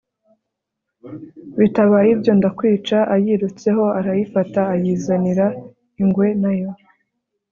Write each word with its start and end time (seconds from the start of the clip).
bitabaye 1.59 2.09
ibyo 2.15 2.31
ndakwica, 2.39 2.97
ayirutseho 3.15 3.83
arayifata 3.99 4.61
ayizanira 4.73 5.45
ingwe, 6.03 6.27
na 6.41 6.51
yo 6.59 6.69